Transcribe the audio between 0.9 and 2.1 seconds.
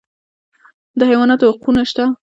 د حیواناتو حقونه شته